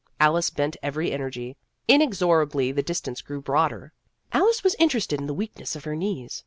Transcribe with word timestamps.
Alice 0.19 0.49
bent 0.49 0.77
every 0.81 1.11
energy. 1.11 1.57
In 1.87 2.01
exorably 2.01 2.71
the 2.73 2.81
distance 2.81 3.21
grew 3.21 3.39
broader. 3.39 3.93
Alice 4.33 4.63
was 4.63 4.75
interested 4.79 5.19
in 5.21 5.27
the 5.27 5.31
weakness 5.35 5.75
of 5.75 5.83
her 5.83 5.95
knees. 5.95 6.39